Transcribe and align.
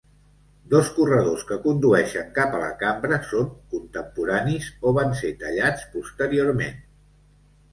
Dos 0.69 0.87
corredors 0.93 1.43
que 1.49 1.57
condueixen 1.65 2.31
cap 2.37 2.57
a 2.59 2.61
la 2.63 2.71
cambra 2.79 3.19
són 3.33 3.51
contemporanis 3.75 4.71
o 4.89 4.95
van 4.99 5.15
ser 5.21 5.33
tallats 5.45 5.89
posteriorment. 5.99 6.83